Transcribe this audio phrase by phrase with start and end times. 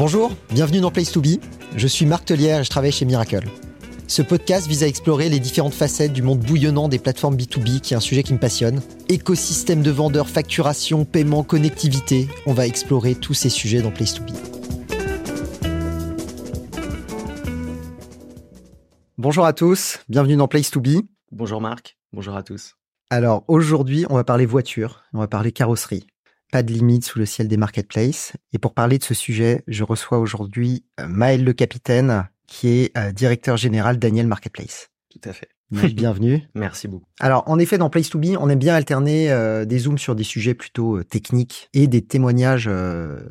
[0.00, 1.38] Bonjour, bienvenue dans Place to Be.
[1.76, 3.46] Je suis Marc Tellière et je travaille chez Miracle.
[4.08, 7.92] Ce podcast vise à explorer les différentes facettes du monde bouillonnant des plateformes B2B, qui
[7.92, 8.80] est un sujet qui me passionne.
[9.10, 12.28] Écosystème de vendeurs, facturation, paiement, connectivité.
[12.46, 14.30] On va explorer tous ces sujets dans Place to Be.
[19.18, 21.02] Bonjour à tous, bienvenue dans Place to Be.
[21.30, 22.74] Bonjour Marc, bonjour à tous.
[23.10, 26.06] Alors aujourd'hui, on va parler voiture, on va parler carrosserie.
[26.50, 28.32] Pas de limite sous le ciel des marketplaces.
[28.52, 32.98] Et pour parler de ce sujet, je reçois aujourd'hui euh, Maël Le Capitaine, qui est
[32.98, 34.88] euh, directeur général Daniel Marketplace.
[35.10, 35.48] Tout à fait.
[35.94, 36.48] bienvenue.
[36.54, 37.06] Merci beaucoup.
[37.20, 40.16] Alors, en effet, dans Place to Be, on aime bien alterner euh, des zooms sur
[40.16, 42.68] des sujets plutôt techniques et des témoignages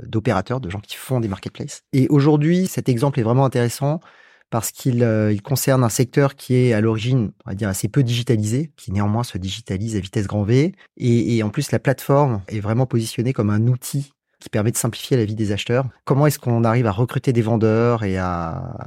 [0.06, 1.82] d'opérateurs, de gens qui font des marketplaces.
[1.92, 4.00] Et aujourd'hui, cet exemple est vraiment intéressant
[4.50, 8.04] parce qu'il euh, concerne un secteur qui est à l'origine, on va dire, assez peu
[8.04, 10.74] digitalisé, qui néanmoins se digitalise à vitesse grand V.
[10.98, 15.18] Et, en plus, la plateforme est vraiment positionnée comme un outil qui permet de simplifier
[15.18, 15.86] la vie des acheteurs.
[16.06, 18.78] Comment est-ce qu'on arrive à recruter des vendeurs et à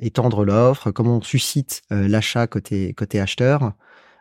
[0.00, 0.90] étendre l'offre?
[0.90, 3.72] Comment on suscite euh, l'achat côté, acheteur?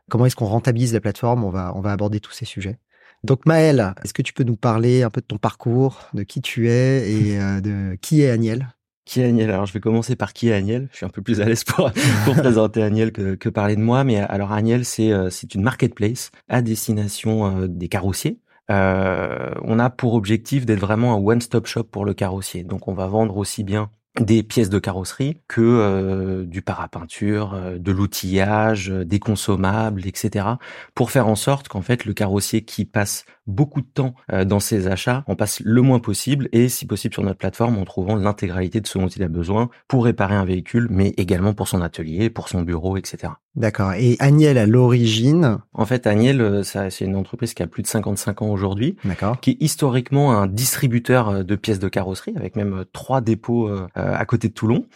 [0.10, 1.44] Comment est-ce qu'on rentabilise la plateforme?
[1.46, 2.78] On va, aborder tous ces sujets.
[3.24, 6.42] Donc Maël, est-ce que tu peux nous parler un peu de ton parcours, de qui
[6.42, 8.68] tu es et euh, de qui est Agnel
[9.06, 9.50] qui est Agnel?
[9.52, 10.88] Alors, je vais commencer par qui est Agnel.
[10.92, 11.92] Je suis un peu plus à l'aise pour,
[12.26, 14.04] pour présenter Agnel que, que, parler de moi.
[14.04, 18.40] Mais alors, Agnel, c'est euh, c'est une marketplace à destination euh, des carrossiers.
[18.72, 22.64] Euh, on a pour objectif d'être vraiment un one-stop shop pour le carrossier.
[22.64, 27.78] Donc, on va vendre aussi bien des pièces de carrosserie que euh, du parapeinture, euh,
[27.80, 30.46] de l'outillage, euh, des consommables, etc.
[30.94, 34.88] pour faire en sorte qu'en fait le carrossier qui passe beaucoup de temps dans ses
[34.88, 38.80] achats en passe le moins possible et si possible sur notre plateforme en trouvant l'intégralité
[38.80, 42.30] de ce dont il a besoin pour réparer un véhicule mais également pour son atelier,
[42.30, 43.34] pour son bureau, etc.
[43.58, 43.94] D'accord.
[43.94, 45.58] Et Agnel à l'origine?
[45.74, 48.96] En fait, Agnel, c'est une entreprise qui a plus de 55 ans aujourd'hui,
[49.42, 54.26] qui est historiquement un distributeur de pièces de carrosserie avec même trois dépôts euh, à
[54.26, 54.88] côté de Toulon,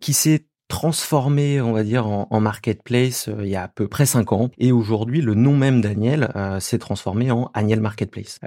[0.00, 4.06] qui s'est transformé, on va dire, en, marketplace euh, il y a à peu près
[4.06, 4.50] cinq ans.
[4.58, 8.38] Et aujourd'hui, le nom même d'Agnel euh, s'est transformé en Agnel Marketplace.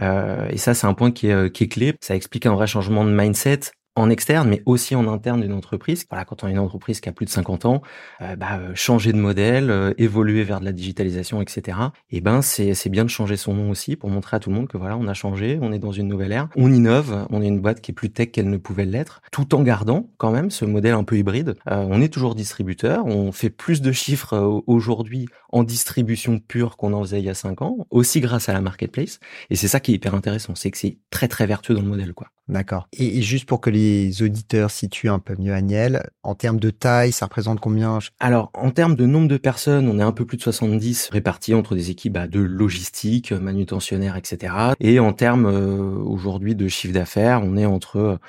[0.49, 1.93] et ça, c'est un point qui qui est clé.
[2.01, 3.59] Ça explique un vrai changement de mindset
[3.95, 6.05] en externe, mais aussi en interne d'une entreprise.
[6.09, 7.81] Voilà, quand on est une entreprise qui a plus de 50 ans,
[8.21, 11.77] euh, bah, euh, changer de modèle, euh, évoluer vers de la digitalisation, etc.
[12.09, 14.49] Et eh ben, c'est c'est bien de changer son nom aussi pour montrer à tout
[14.49, 17.25] le monde que voilà, on a changé, on est dans une nouvelle ère, on innove,
[17.29, 20.09] on est une boîte qui est plus tech qu'elle ne pouvait l'être, tout en gardant
[20.17, 21.55] quand même ce modèle un peu hybride.
[21.65, 27.01] on est toujours distributeur, on fait plus de chiffres aujourd'hui en distribution pure qu'on en
[27.01, 29.19] faisait il y a 5 ans, aussi grâce à la marketplace.
[29.49, 31.87] Et c'est ça qui est hyper intéressant, c'est que c'est très très vertueux dans le
[31.87, 32.27] modèle, quoi.
[32.47, 32.87] D'accord.
[32.93, 37.11] Et, juste pour que les auditeurs situent un peu mieux Agnel, en termes de taille,
[37.11, 37.97] ça représente combien?
[38.19, 41.55] Alors, en termes de nombre de personnes, on est un peu plus de 70 répartis
[41.55, 44.53] entre des équipes bah, de logistique, manutentionnaires, etc.
[44.79, 48.19] Et en termes euh, aujourd'hui de chiffre d'affaires, on est entre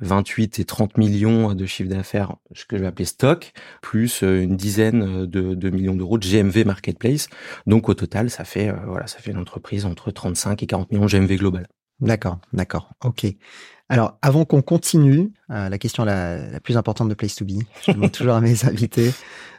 [0.00, 4.42] 28 et 30 millions de chiffre d'affaires, ce que je vais appeler stock, plus euh,
[4.42, 7.28] une dizaine de, de millions d'euros de GMV marketplace.
[7.66, 10.92] Donc au total, ça fait euh, voilà, ça fait une entreprise entre 35 et 40
[10.92, 11.66] millions de GMV global.
[12.00, 13.26] D'accord, d'accord, ok.
[13.88, 17.92] Alors, avant qu'on continue, euh, la question la, plus importante de Place to Be, je
[17.92, 19.12] demande toujours à mes invités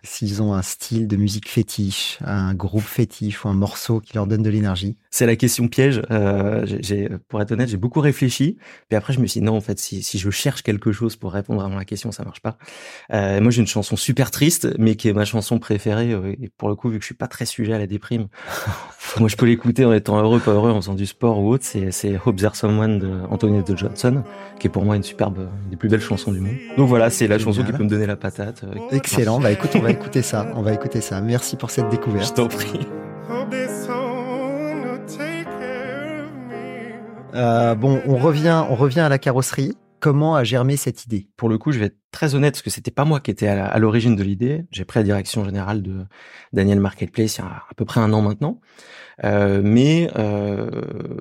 [0.04, 4.28] s'ils ont un style de musique fétiche, un groupe fétiche ou un morceau qui leur
[4.28, 4.98] donne de l'énergie.
[5.12, 6.02] C'est la question piège.
[6.12, 8.58] Euh, j'ai, pour être honnête, j'ai beaucoup réfléchi.
[8.90, 11.16] Puis après, je me suis dit non, en fait, si, si je cherche quelque chose
[11.16, 12.58] pour répondre à la question, ça marche pas.
[13.14, 16.12] Euh, moi, j'ai une chanson super triste, mais qui est ma chanson préférée.
[16.40, 18.28] Et pour le coup, vu que je suis pas très sujet à la déprime,
[19.20, 21.66] moi, je peux l'écouter en étant heureux, pas heureux, en faisant du sport ou autre.
[21.66, 24.17] C'est, c'est Hope There's Someone de Anthony de Johnson,
[24.60, 26.56] qui est pour moi une superbe, une des plus belles chansons du monde.
[26.78, 28.64] Donc voilà, c'est la chanson qui peut me donner la patate.
[28.64, 29.40] Euh, Excellent.
[29.40, 30.48] Bah écoute, on va écouter ça.
[30.56, 31.22] On va écouter ça.
[31.22, 32.28] Merci pour cette découverte.
[32.28, 32.88] Je t'en prie.
[37.36, 39.78] Euh, bon, on revient, on revient à la carrosserie.
[40.00, 41.28] Comment a germé cette idée?
[41.38, 43.48] Pour le coup, je vais être très honnête parce que c'était pas moi qui étais
[43.48, 44.66] à l'origine de l'idée.
[44.72, 46.06] J'ai pris la direction générale de
[46.54, 48.62] Daniel Marketplace il y a à peu près un an maintenant.
[49.24, 50.70] Euh, mais euh,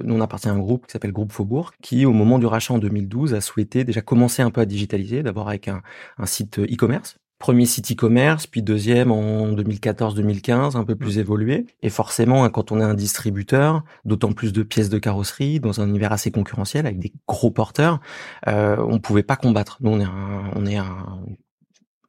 [0.05, 2.75] nous, on appartient à un groupe qui s'appelle Groupe Faubourg, qui, au moment du rachat
[2.75, 5.83] en 2012, a souhaité déjà commencer un peu à digitaliser, d'abord avec un,
[6.19, 11.65] un site e-commerce Premier site e-commerce, puis deuxième en 2014-2015, un peu plus évolué.
[11.81, 15.81] Et forcément, hein, quand on est un distributeur, d'autant plus de pièces de carrosserie, dans
[15.81, 18.01] un univers assez concurrentiel, avec des gros porteurs,
[18.49, 19.79] euh, on pouvait pas combattre.
[19.81, 21.21] Nous, on est un, on est un,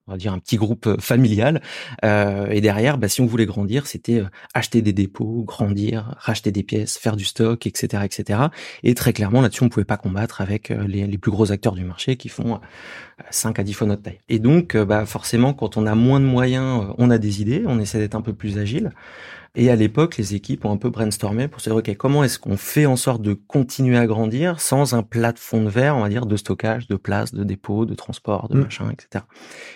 [0.08, 1.62] on va dire un petit groupe euh, familial.
[2.06, 6.52] Euh, et derrière, bah, si on voulait grandir, c'était euh, acheter des dépôts, grandir, racheter
[6.52, 8.40] des pièces, faire du stock, etc., etc.
[8.84, 11.84] Et très clairement, là-dessus, on pouvait pas combattre avec les, les, plus gros acteurs du
[11.84, 12.60] marché qui font
[13.32, 14.20] 5 à 10 fois notre taille.
[14.30, 17.80] Et donc, bah, forcément, quand on a moins de moyens, on a des idées, on
[17.80, 18.92] essaie d'être un peu plus agile.
[19.60, 22.38] Et à l'époque, les équipes ont un peu brainstormé pour se dire, OK, comment est-ce
[22.38, 26.10] qu'on fait en sorte de continuer à grandir sans un plafond de verre, on va
[26.10, 28.62] dire, de stockage, de place, de dépôt, de transport, de mm.
[28.62, 29.26] machin, etc.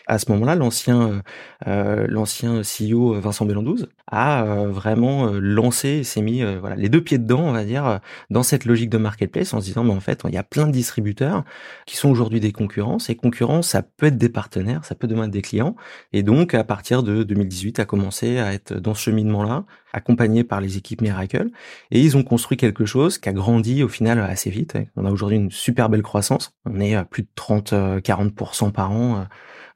[0.06, 1.24] À ce moment-là, l'ancien
[1.68, 6.76] euh, l'ancien CEO Vincent Bellandouze a euh, vraiment euh, lancé et s'est mis euh, voilà
[6.76, 8.00] les deux pieds dedans, on va dire,
[8.30, 10.68] dans cette logique de marketplace en se disant mais en fait il y a plein
[10.68, 11.44] de distributeurs
[11.86, 13.00] qui sont aujourd'hui des concurrents.
[13.00, 15.76] Ces concurrents, ça peut être des partenaires, ça peut demain être des clients.
[16.14, 20.62] Et donc à partir de 2018, a commencé à être dans ce cheminement-là, accompagné par
[20.62, 21.50] les équipes Miracle,
[21.92, 24.78] et ils ont construit quelque chose qui a grandi au final assez vite.
[24.96, 26.54] On a aujourd'hui une super belle croissance.
[26.66, 29.26] On est à plus de 30-40% par an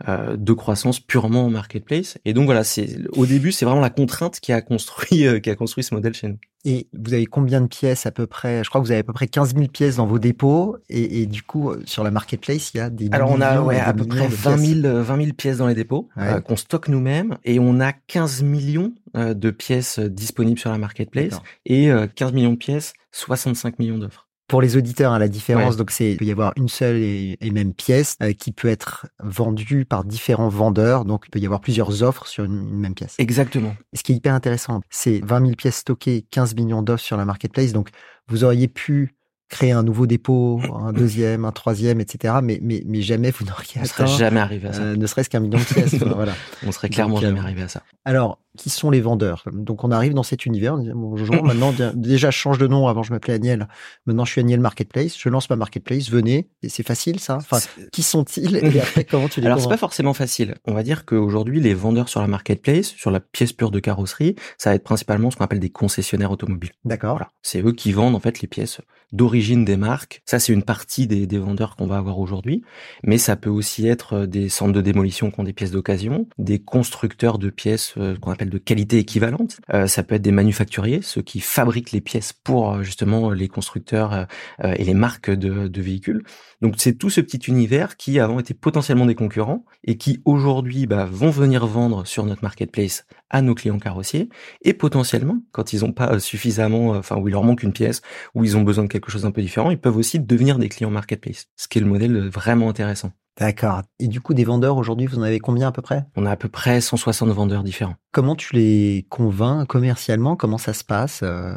[0.09, 2.18] euh, de croissance purement en marketplace.
[2.25, 5.50] Et donc voilà, c'est au début, c'est vraiment la contrainte qui a construit euh, qui
[5.50, 6.38] a construit ce modèle chez nous.
[6.65, 8.63] Et vous avez combien de pièces à peu près?
[8.63, 10.77] Je crois que vous avez à peu près 15 000 pièces dans vos dépôts.
[10.89, 13.80] Et, du coup, euh, sur la marketplace, il y a des Alors on a ouais,
[13.80, 16.09] à peu près 20 000, 20 000 pièces dans les dépôts
[16.45, 17.38] qu'on stocke nous-mêmes.
[17.45, 21.39] Et on a 15 millions de pièces disponibles sur la marketplace.
[21.65, 24.25] Et 15 millions de pièces, 65 millions d'offres.
[24.47, 26.97] Pour les auditeurs, à hein, la différence, donc c'est il peut y avoir une seule
[26.97, 31.03] et, même pièce euh, qui peut être vendue par différents vendeurs.
[31.03, 33.15] Donc il peut y avoir plusieurs offres sur une, même pièce.
[33.18, 33.75] Exactement.
[33.94, 37.25] Ce qui est hyper intéressant, c'est 20 000 pièces stockées, 15 millions d'offres sur la
[37.25, 37.74] marketplace.
[37.74, 37.89] Donc
[38.27, 39.15] vous auriez pu
[39.55, 42.35] créer un nouveau dépôt, un deuxième, un troisième, etc.
[42.43, 44.03] Mais, mais, mais jamais vous n'auriez atteint.
[44.03, 44.81] On serait jamais arrivé à ça.
[44.81, 45.93] Euh, ne serait-ce qu'un million de pièces.
[46.15, 46.33] voilà.
[46.65, 47.81] On serait clairement jamais arrivé à ça.
[48.03, 49.43] Alors, qui sont les vendeurs?
[49.51, 53.11] Donc on arrive dans cet univers, bonjour, maintenant déjà je change de nom, avant je
[53.11, 53.67] m'appelais Aniel,
[54.05, 57.37] maintenant je suis Aniel Marketplace, je lance ma Marketplace, venez, et c'est facile ça?
[57.37, 57.59] Enfin,
[57.91, 60.55] qui sont-ils et après comment tu les Alors c'est pas forcément facile.
[60.65, 64.35] On va dire qu'aujourd'hui les vendeurs sur la Marketplace, sur la pièce pure de carrosserie,
[64.57, 66.71] ça va être principalement ce qu'on appelle des concessionnaires automobiles.
[66.85, 67.17] D'accord.
[67.17, 67.31] Voilà.
[67.41, 68.79] C'est eux qui vendent en fait les pièces
[69.11, 70.21] d'origine des marques.
[70.25, 72.63] Ça c'est une partie des, vendeurs qu'on va avoir aujourd'hui,
[73.03, 76.27] mais ça peut aussi être euh, des centres de démolition qui ont des pièces d'occasion,
[76.37, 79.57] des constructeurs de pièces euh, qu'on appelle de qualité équivalente.
[79.73, 84.27] Euh, ça peut être des manufacturiers, ceux qui fabriquent les pièces pour justement les constructeurs
[84.63, 86.23] et les marques de, de véhicules.
[86.61, 90.87] Donc c'est tout ce petit univers qui avant était potentiellement des concurrents et qui aujourd'hui
[90.87, 94.30] bah, vont venir vendre sur notre marketplace à nos clients carrossiers
[94.62, 98.01] et potentiellement quand ils n'ont pas suffisamment, enfin où il leur manque une pièce,
[98.33, 100.69] où ils ont besoin de quelque chose d'un peu différent, ils peuvent aussi devenir des
[100.69, 103.12] clients marketplace, ce qui est le modèle vraiment intéressant.
[103.38, 103.81] D'accord.
[104.00, 106.06] Et du coup, des vendeurs aujourd'hui, vous en avez combien à peu près?
[106.16, 107.95] On a à peu près 160 vendeurs différents.
[108.13, 110.38] Comment tu les convaincs commercialement?
[110.38, 111.54] Comment ça se passe euh,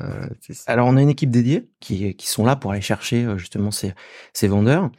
[0.66, 3.70] Alors, on a une équipe dédiée qui, qui sont là pour aller chercher euh, justement
[3.70, 3.94] ces,
[4.32, 4.90] ces vendeurs.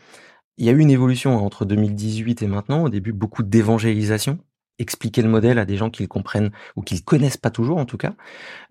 [0.58, 2.84] Il y a eu une évolution entre 2018 et maintenant.
[2.84, 4.40] Au début, beaucoup d'évangélisation
[4.80, 7.78] expliquer le modèle à des gens qui le comprennent ou qui le connaissent pas toujours
[7.78, 8.14] en tout cas.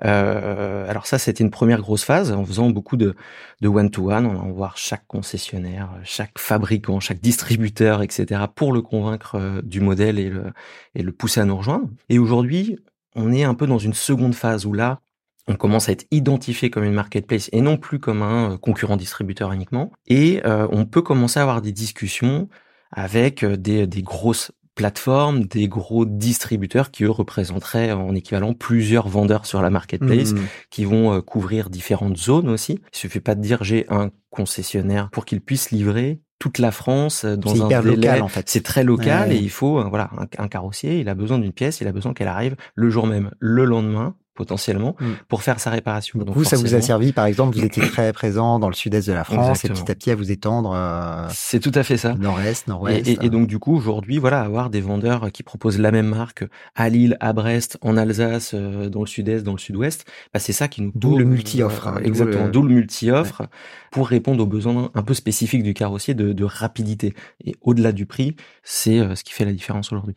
[0.05, 3.14] Euh, alors ça, c'était une première grosse phase en faisant beaucoup de
[3.60, 8.43] de one to one, en allant voir chaque concessionnaire, chaque fabricant, chaque distributeur, etc.
[8.55, 10.46] pour le convaincre euh, du modèle et le
[10.94, 11.88] et le pousser à nous rejoindre.
[12.08, 12.78] Et aujourd'hui,
[13.14, 15.00] on est un peu dans une seconde phase où là,
[15.46, 18.96] on commence à être identifié comme une marketplace et non plus comme un euh, concurrent
[18.96, 19.93] distributeur uniquement.
[20.06, 22.49] Et on peut commencer à avoir des discussions
[22.90, 29.44] avec des, des grosses plateformes, des gros distributeurs qui eux représenteraient en équivalent plusieurs vendeurs
[29.44, 30.38] sur la marketplace mmh.
[30.70, 32.80] qui vont euh, couvrir différentes zones aussi.
[32.92, 37.25] Il suffit pas de dire j'ai un concessionnaire pour qu'il puisse livrer toute la France
[37.25, 37.96] euh, dans un délai.
[37.96, 38.48] local en fait.
[38.48, 41.52] C'est très local et il faut euh, voilà un, un carrossier, il a besoin d'une
[41.52, 45.06] pièce, il a besoin qu'elle arrive le jour même, le lendemain potentiellement mm.
[45.26, 46.20] pour faire sa réparation.
[46.20, 49.08] Donc, vous, ça vous a servi, par exemple, vous étiez très présent dans le sud-est
[49.08, 50.73] de la France et petit à petit à vous étendre.
[50.75, 52.14] Euh, c'est tout à fait ça.
[52.14, 53.09] Nord-est, nord-ouest.
[53.09, 56.45] Et, donc du coup, aujourd'hui, voilà, avoir des vendeurs qui proposent la même marque
[56.76, 60.52] à Lille, à Brest, en Alsace, euh, dans le sud-est, dans le sud-ouest, bah, c'est
[60.52, 60.92] ça qui nous.
[60.95, 61.88] D'où le multi-offre.
[61.88, 62.49] Euh, exactement.
[62.49, 63.42] D'où le multi-offre
[63.90, 67.14] pour répondre aux besoins un peu spécifiques du carrossier de, de rapidité.
[67.45, 70.14] Et au-delà du prix, c'est ce qui fait la différence aujourd'hui.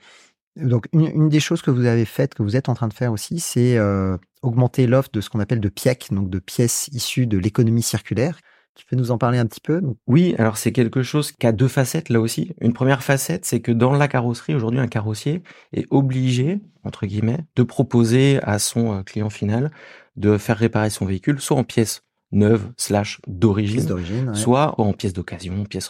[0.55, 3.11] Donc, une, des choses que vous avez faites, que vous êtes en train de faire
[3.11, 7.27] aussi, c'est euh, augmenter l'offre de ce qu'on appelle de PIEC, donc de pièces issues
[7.27, 8.39] de l'économie circulaire.
[8.75, 9.81] Tu peux nous en parler un petit peu?
[10.07, 12.53] Oui, alors c'est quelque chose qui a deux facettes là aussi.
[12.61, 15.43] Une première facette, c'est que dans la carrosserie, aujourd'hui, un carrossier
[15.73, 19.71] est obligé, entre guillemets, de proposer à son euh, client final
[20.17, 22.03] de faire réparer son véhicule, soit en pièces
[22.33, 25.89] neuves slash d'origine, soit en pièces d'occasion, pièces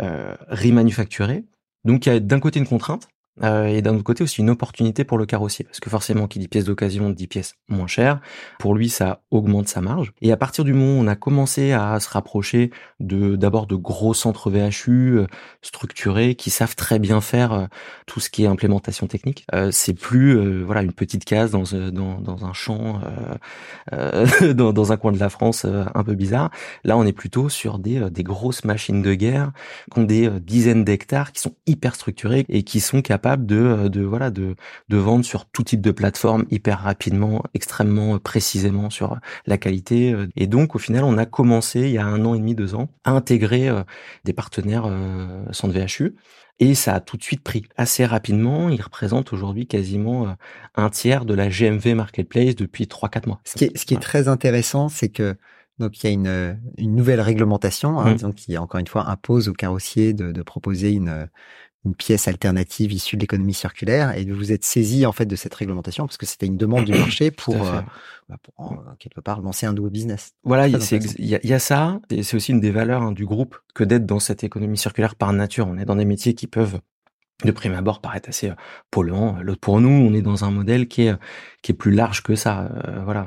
[0.00, 1.44] euh remanufacturées.
[1.84, 3.08] Donc il y a d'un côté une contrainte,
[3.42, 6.38] euh, et d'un autre côté aussi une opportunité pour le carrossier parce que forcément qui
[6.38, 8.20] dit pièce d'occasion dit pièce moins chère
[8.58, 10.12] pour lui ça augmente sa marge.
[10.22, 13.76] Et à partir du moment où on a commencé à se rapprocher de d'abord de
[13.76, 15.26] gros centres VHU euh,
[15.60, 17.66] structurés qui savent très bien faire euh,
[18.06, 22.44] tout ce qui est implémentation technique c'est plus voilà une petite case dans dans, dans
[22.44, 23.00] un champ
[23.92, 26.50] dans, dans un coin de la France un peu bizarre.
[26.84, 29.52] Là on est plutôt sur des des grosses machines de guerre
[29.92, 33.88] qui ont des dizaines d'hectares qui sont hyper structurées et qui sont capables capable de,
[33.88, 34.54] de voilà de,
[34.88, 40.14] de vendre sur tout type de plateforme hyper rapidement, extrêmement précisément sur la qualité.
[40.36, 42.76] Et donc au final, on a commencé il y a un an et demi, deux
[42.76, 43.68] ans, à intégrer
[44.24, 44.88] des partenaires
[45.50, 46.14] sans VHU.
[46.58, 48.70] Et ça a tout de suite pris assez rapidement.
[48.70, 50.36] Il représente aujourd'hui quasiment
[50.76, 53.40] un tiers de la GMV Marketplace depuis 3-4 mois.
[53.44, 55.36] Ce qui est, ce qui est très intéressant, c'est que
[55.78, 58.32] donc il y a une, une nouvelle réglementation hein, mmh.
[58.32, 61.28] qui encore une fois impose aux carrossiers de, de proposer une,
[61.86, 65.54] une pièce alternative issue de l'économie circulaire et vous êtes saisi en fait de cette
[65.54, 67.80] réglementation parce que c'était une demande du marché pour, euh,
[68.28, 70.34] bah, pour euh, quelque part lancer un nouveau business.
[70.42, 70.76] Voilà, il
[71.18, 74.04] y, y, a ça et c'est aussi une des valeurs hein, du groupe que d'être
[74.04, 75.68] dans cette économie circulaire par nature.
[75.68, 76.80] On est dans des métiers qui peuvent
[77.44, 78.54] de prime abord paraître assez euh,
[78.90, 79.38] polluant.
[79.42, 81.14] L'autre pour nous, on est dans un modèle qui est
[81.62, 82.68] qui est plus large que ça.
[82.88, 83.26] Euh, voilà,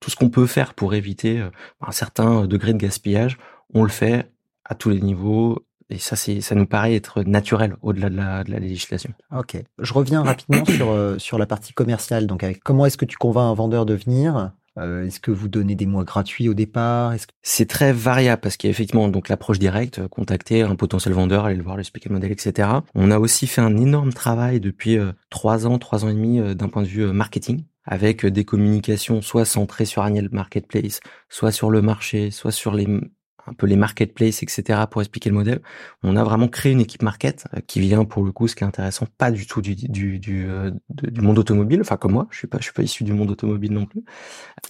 [0.00, 1.44] tout ce qu'on peut faire pour éviter
[1.80, 3.36] un certain degré de gaspillage,
[3.74, 4.30] on le fait
[4.64, 5.64] à tous les niveaux.
[5.90, 9.12] Et ça, c'est, ça nous paraît être naturel au-delà de la, de la législation.
[9.34, 9.56] Ok.
[9.78, 12.26] Je reviens rapidement sur sur la partie commerciale.
[12.26, 14.52] Donc, avec comment est-ce que tu convaincs un vendeur de venir?
[14.78, 17.14] Euh, est-ce que vous donnez des mois gratuits au départ?
[17.42, 21.14] C'est très variable parce qu'il y a effectivement donc l'approche directe, euh, contacter un potentiel
[21.14, 22.68] vendeur, aller le voir, lui expliquer le modèle, etc.
[22.94, 26.40] On a aussi fait un énorme travail depuis euh, trois ans, trois ans et demi
[26.54, 31.70] d'un point de vue marketing avec des communications soit centrées sur Agnel Marketplace, soit sur
[31.70, 32.86] le marché, soit sur les
[33.48, 34.80] un peu les marketplaces, etc.
[34.90, 35.60] pour expliquer le modèle.
[36.02, 38.64] On a vraiment créé une équipe market euh, qui vient pour le coup, ce qui
[38.64, 41.80] est intéressant, pas du tout du du euh, du monde automobile.
[41.80, 44.04] Enfin comme moi, je suis pas je suis pas issu du monde automobile non plus.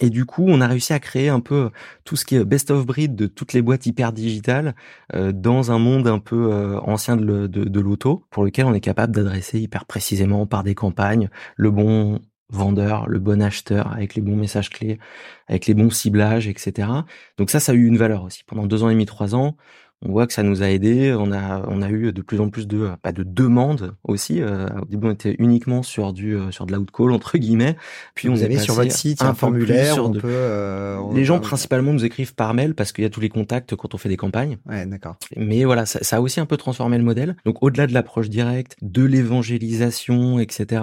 [0.01, 1.71] Et du coup, on a réussi à créer un peu
[2.05, 4.75] tout ce qui est best of breed de toutes les boîtes hyper digitales
[5.15, 8.79] euh, dans un monde un peu ancien de, de, de l'auto, pour lequel on est
[8.79, 14.21] capable d'adresser hyper précisément par des campagnes le bon vendeur, le bon acheteur, avec les
[14.21, 14.99] bons messages clés,
[15.47, 16.89] avec les bons ciblages, etc.
[17.37, 18.43] Donc ça, ça a eu une valeur aussi.
[18.45, 19.55] Pendant deux ans et demi, trois ans,
[20.01, 21.13] on voit que ça nous a aidé.
[21.17, 24.41] On a, on a eu de plus en plus de, pas bah, de demandes aussi.
[24.41, 27.75] Euh, au début, on était uniquement sur du, euh, sur de l'outcall entre guillemets.
[28.15, 29.93] Puis vous on avez sur votre site un, formulaire.
[29.93, 30.21] Sur de...
[30.23, 33.75] Euh, les gens principalement nous écrivent par mail parce qu'il y a tous les contacts
[33.75, 34.57] quand on fait des campagnes.
[34.67, 35.17] Ouais, d'accord.
[35.35, 37.35] Mais voilà, ça, ça, a aussi un peu transformé le modèle.
[37.45, 40.81] Donc au-delà de l'approche directe, de l'évangélisation, etc.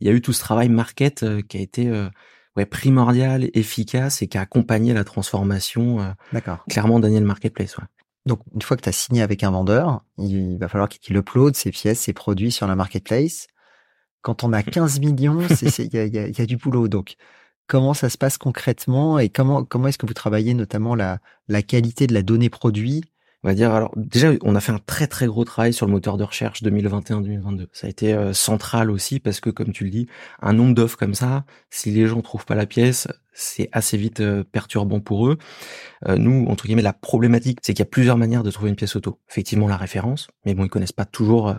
[0.00, 1.90] Il y a eu tout ce travail market qui a été
[2.56, 6.14] ouais, primordial, efficace et qui a accompagné la transformation.
[6.68, 7.78] Clairement, Daniel Marketplace.
[7.78, 7.84] Ouais.
[8.30, 11.56] Donc, une fois que tu as signé avec un vendeur, il va falloir qu'il upload
[11.56, 13.48] ses pièces, ses produits sur la marketplace.
[14.22, 15.04] Quand on a 15 mmh.
[15.04, 15.40] millions,
[15.78, 16.86] il y a, du boulot.
[16.86, 17.16] Donc,
[17.66, 21.18] comment ça se passe concrètement et comment, comment est-ce que vous travaillez notamment la,
[21.48, 23.02] la qualité de la donnée produit?
[23.42, 25.92] On va dire alors déjà on a fait un très très gros travail sur le
[25.92, 27.66] moteur de recherche 2021-2022.
[27.72, 30.06] Ça a été euh, central aussi parce que comme tu le dis,
[30.40, 34.20] un nombre d'offres comme ça, si les gens trouvent pas la pièce, c'est assez vite
[34.20, 35.38] euh, perturbant pour eux.
[36.08, 38.76] Euh, nous, entre guillemets, la problématique, c'est qu'il y a plusieurs manières de trouver une
[38.76, 39.18] pièce auto.
[39.30, 41.54] Effectivement, la référence, mais bon, ils connaissent pas toujours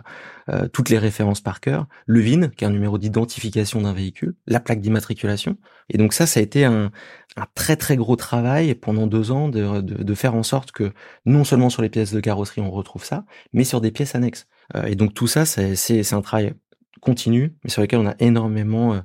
[0.50, 1.86] euh, toutes les références par cœur.
[2.06, 5.56] Le VIN, qui est un numéro d'identification d'un véhicule, la plaque d'immatriculation.
[5.88, 6.90] Et donc ça, ça a été un,
[7.36, 10.92] un très très gros travail pendant deux ans de, de, de, faire en sorte que
[11.26, 14.46] non seulement sur les pièces de carrosserie on retrouve ça, mais sur des pièces annexes.
[14.86, 16.54] et donc tout ça, c'est un travail
[17.02, 19.00] continue, mais sur lesquels on a énormément euh,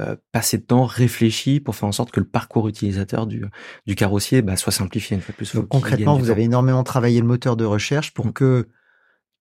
[0.00, 3.44] euh, passé de temps, réfléchi pour faire en sorte que le parcours utilisateur du,
[3.86, 5.54] du carrossier bah, soit simplifié une fois plus.
[5.54, 8.32] Donc concrètement, vous avez énormément travaillé le moteur de recherche pour mm.
[8.32, 8.68] que,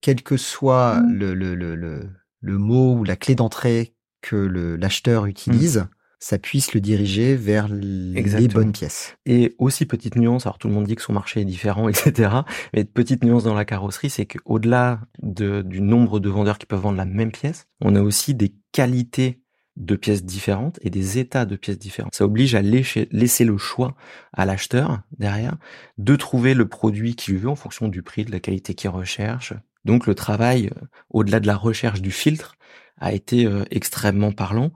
[0.01, 1.13] quel que soit mm.
[1.13, 2.09] le, le, le,
[2.41, 5.89] le, mot ou la clé d'entrée que l'acheteur utilise, mm
[6.21, 9.17] ça puisse le diriger vers les bonnes pièces.
[9.25, 12.29] Et aussi petite nuance, alors tout le monde dit que son marché est différent, etc.
[12.73, 16.79] Mais petite nuance dans la carrosserie, c'est qu'au-delà de, du nombre de vendeurs qui peuvent
[16.79, 19.41] vendre la même pièce, on a aussi des qualités
[19.77, 22.13] de pièces différentes et des états de pièces différentes.
[22.13, 23.95] Ça oblige à laisser le choix
[24.31, 25.57] à l'acheteur derrière
[25.97, 29.53] de trouver le produit qu'il veut en fonction du prix, de la qualité qu'il recherche.
[29.85, 32.57] Donc le travail, euh, au-delà de la recherche du filtre,
[32.97, 34.71] a été euh, extrêmement parlant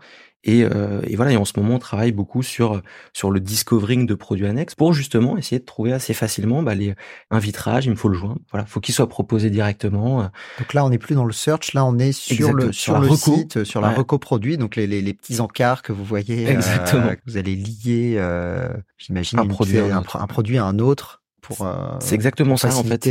[0.46, 2.82] et, euh, et, voilà, et en ce moment, on travaille beaucoup sur
[3.14, 6.94] sur le discovering de produits annexes pour justement essayer de trouver assez facilement bah, les,
[7.32, 7.88] un vitrage.
[7.88, 8.40] Il me faut le joindre.
[8.52, 10.22] Voilà, faut qu'il soit proposé directement.
[10.22, 10.28] Euh.
[10.60, 11.74] Donc là, on n'est plus dans le search.
[11.74, 14.58] Là, on est sur le sur, le site, sur la reco produit.
[14.58, 17.10] Donc les, les, les, petits encarts que vous voyez, euh, Exactement.
[17.10, 21.24] que vous allez lier, euh, j'imagine, un, produit, un, un, produit à un autre.
[21.42, 21.68] Pour,
[22.00, 23.08] c'est exactement ça en fait.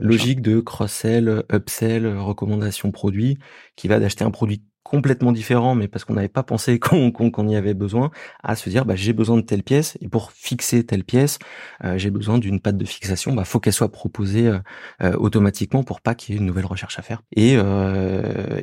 [0.00, 3.38] logique de cross-sell, upsell, recommandation produit,
[3.76, 7.56] qui va d'acheter un produit complètement différent, mais parce qu'on n'avait pas pensé qu'on y
[7.56, 8.10] avait besoin,
[8.42, 11.38] à se dire bah, j'ai besoin de telle pièce et pour fixer telle pièce,
[11.84, 13.34] euh, j'ai besoin d'une patte de fixation.
[13.34, 14.58] Bah faut qu'elle soit proposée euh,
[15.02, 17.22] euh, automatiquement pour pas qu'il y ait une nouvelle recherche à faire.
[17.36, 17.56] Et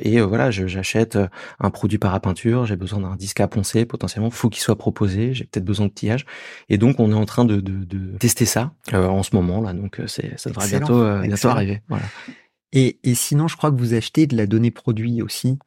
[0.02, 1.18] et voilà, j'achète
[1.60, 5.32] un produit para peinture, j'ai besoin d'un disque à poncer potentiellement, faut qu'il soit proposé,
[5.34, 6.26] j'ai peut-être besoin de tillage.
[6.68, 9.72] Et donc on est en train de, de, de tester ça en ce moment là,
[9.72, 11.82] donc c'est ça devrait bientôt bientôt arriver.
[11.88, 12.04] Voilà.
[12.78, 15.58] Et, sinon, je crois que vous achetez de la donnée produit aussi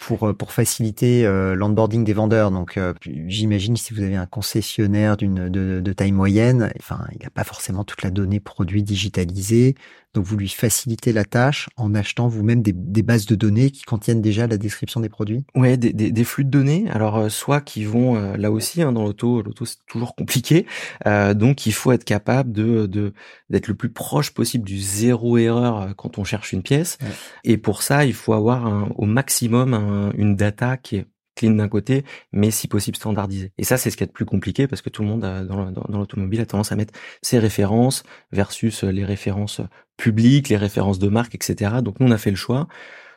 [0.00, 2.50] pour, euh, faciliter euh, l'onboarding des vendeurs.
[2.50, 7.44] Donc, euh, j'imagine si vous avez un concessionnaire de, taille moyenne, enfin, il n'a pas
[7.44, 9.76] forcément toute la donnée produit digitalisée.
[10.16, 13.82] Donc, vous lui facilitez la tâche en achetant vous-même des, des, bases de données qui
[13.82, 15.44] contiennent déjà la description des produits.
[15.54, 16.90] Ouais, des, des, des flux de données.
[16.90, 20.66] Alors, soit qui vont là aussi hein, dans l'auto, l'auto c'est toujours compliqué.
[21.04, 23.12] donc, il faut être capable de
[23.50, 26.98] d'être le plus proche possible du zéro erreur quand on cherche une pièce.
[27.44, 31.06] Et pour ça, il faut avoir un, au maximum une data qui est
[31.36, 33.52] clean d'un côté, mais si possible standardisée.
[33.58, 35.98] Et ça, c'est ce qui est le plus compliqué parce que tout le monde dans
[35.98, 39.60] l'automobile a tendance à mettre ses références versus les références
[39.96, 41.76] publiques, les références de marque, etc.
[41.82, 42.68] Donc nous, on a fait le choix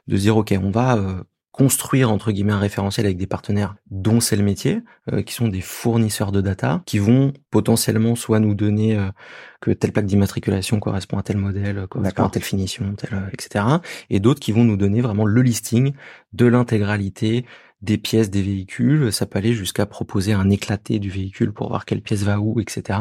[0.07, 4.19] de dire, OK, on va euh, construire entre guillemets un référentiel avec des partenaires dont
[4.19, 4.81] c'est le métier,
[5.12, 9.09] euh, qui sont des fournisseurs de data, qui vont potentiellement soit nous donner euh,
[9.62, 13.65] que telle plaque d'immatriculation correspond à tel modèle, correspond à telle finition, telle, etc.
[14.09, 15.93] Et d'autres qui vont nous donner vraiment le listing
[16.33, 17.45] de l'intégralité
[17.81, 21.86] des pièces des véhicules, ça peut aller jusqu'à proposer un éclaté du véhicule pour voir
[21.86, 23.00] quelle pièce va où, etc.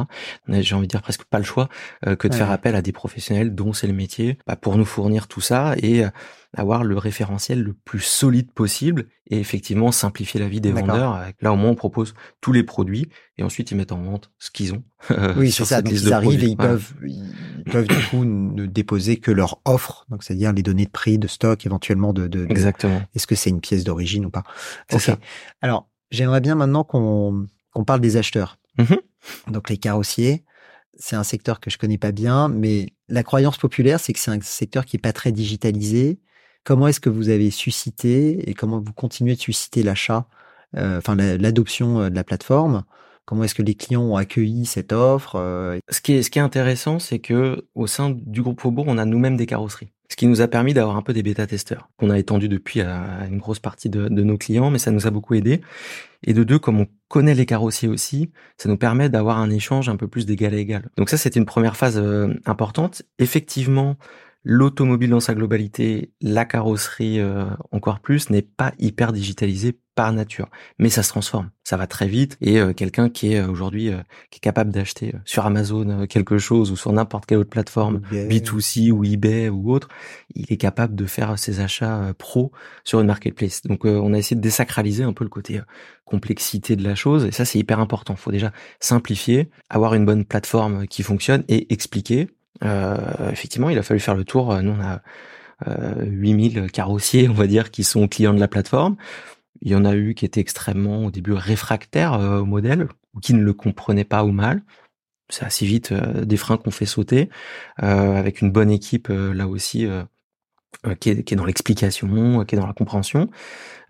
[0.48, 1.68] J'ai envie de dire presque pas le choix
[2.06, 4.84] euh, que de faire appel à des professionnels dont c'est le métier bah, pour nous
[4.84, 5.74] fournir tout ça.
[5.78, 6.10] Et euh,
[6.56, 11.22] avoir le référentiel le plus solide possible et effectivement simplifier la vie des vendeurs.
[11.40, 14.50] Là au moins on propose tous les produits et ensuite ils mettent en vente ce
[14.50, 14.82] qu'ils ont.
[15.36, 15.82] oui, c'est ça.
[15.82, 20.06] Donc ils arrivent et ils peuvent, ils peuvent du coup ne déposer que leur offre,
[20.08, 22.26] donc c'est-à-dire les données de prix, de stock, éventuellement de.
[22.26, 23.02] de, Exactement.
[23.14, 24.44] Est-ce que c'est une pièce d'origine ou pas?
[24.88, 25.18] C'est ça.
[25.60, 28.58] Alors j'aimerais bien maintenant qu'on qu'on parle des acheteurs.
[28.78, 29.52] Mm-hmm.
[29.52, 30.44] Donc les carrossiers,
[30.94, 34.30] c'est un secteur que je connais pas bien, mais la croyance populaire, c'est que c'est
[34.30, 36.18] un secteur qui est pas très digitalisé
[36.68, 40.26] Comment est-ce que vous avez suscité et comment vous continuez de susciter l'achat,
[40.76, 42.84] euh, enfin l'adoption euh, de la plateforme?
[43.24, 45.78] Comment est-ce que les clients ont accueilli cette offre euh?
[45.88, 49.46] Ce qui est intéressant, c'est que au sein du groupe Faubourg, on a nous-mêmes des
[49.46, 49.88] carrosseries.
[50.10, 53.26] Ce qui nous a permis d'avoir un peu des bêta-testeurs qu'on a étendu depuis à
[53.30, 55.62] une grosse partie de, de, nos clients, mais ça nous a beaucoup aidé.
[56.26, 59.88] Et de deux, comme on connaît les carrossiers aussi, ça nous permet d'avoir un échange
[59.88, 60.90] un peu plus d'égal à égal.
[60.98, 62.02] Donc ça, c'était une première phase
[62.44, 63.02] importante.
[63.18, 63.96] Effectivement,
[64.44, 70.48] L'automobile dans sa globalité, la carrosserie euh, encore plus, n'est pas hyper digitalisée par nature,
[70.78, 73.90] mais ça se transforme, ça va très vite et euh, quelqu'un qui est euh, aujourd'hui
[74.30, 78.92] qui est capable d'acheter sur Amazon quelque chose ou sur n'importe quelle autre plateforme B2C
[78.92, 79.88] ou eBay ou autre,
[80.36, 82.52] il est capable de faire ses achats pro
[82.84, 83.62] sur une marketplace.
[83.62, 85.60] Donc on a essayé de désacraliser un peu le côté
[86.04, 88.14] complexité de la chose et ça c'est hyper important.
[88.14, 93.78] Il faut déjà simplifier, avoir une bonne plateforme qui fonctionne et expliquer euh, effectivement, il
[93.78, 94.60] a fallu faire le tour.
[94.62, 95.00] Nous, on a
[95.66, 98.96] euh, 8000 carrossiers, on va dire, qui sont clients de la plateforme.
[99.60, 103.20] Il y en a eu qui étaient extrêmement au début réfractaires euh, au modèle ou
[103.20, 104.62] qui ne le comprenaient pas ou mal.
[105.30, 107.28] C'est assez vite euh, des freins qu'on fait sauter
[107.76, 109.86] avec une bonne équipe là aussi
[111.00, 113.28] qui est, qui est dans l'explication, qui est dans la compréhension.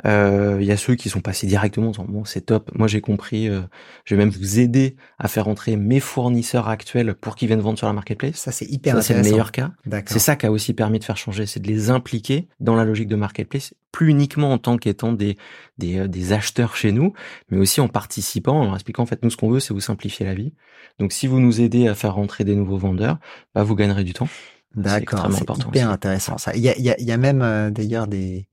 [0.07, 2.87] Euh, il y a ceux qui sont passés directement en disant bon c'est top, moi
[2.87, 3.63] j'ai compris, euh,
[4.05, 7.79] je vais même vous aider à faire entrer mes fournisseurs actuels pour qu'ils viennent vendre
[7.79, 8.37] sur la marketplace.
[8.37, 9.73] Ça c'est hyper ça, C'est le meilleur cas.
[10.07, 12.85] C'est ça qui a aussi permis de faire changer, c'est de les impliquer dans la
[12.85, 15.37] logique de marketplace, plus uniquement en tant qu'étant des
[15.79, 17.13] des, euh, des acheteurs chez nous,
[17.51, 19.81] mais aussi en participant, en leur expliquant en fait nous ce qu'on veut c'est vous
[19.81, 20.55] simplifier la vie.
[21.01, 23.19] Donc si vous nous aidez à faire rentrer des nouveaux vendeurs,
[23.55, 24.29] bah, vous gagnerez du temps.
[24.75, 26.55] D'accord, c'est hyper intéressant ça.
[26.55, 28.49] Il y a, y a, y a même d'ailleurs des